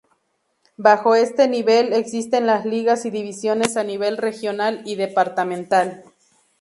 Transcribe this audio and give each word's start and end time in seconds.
Bajo 0.77 1.13
este 1.13 1.47
nivel, 1.47 1.93
existen 1.93 2.47
las 2.47 2.65
ligas 2.65 3.05
y 3.05 3.11
divisiones 3.11 3.77
a 3.77 3.83
nivel 3.83 4.17
regional 4.17 4.81
y 4.83 4.95
departamental. 4.95 6.03